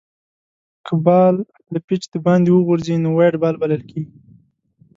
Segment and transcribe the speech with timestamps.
[0.85, 1.35] که بال
[1.71, 4.13] له پيچ دباندي وغورځي؛ نو وایډ بال بلل کیږي.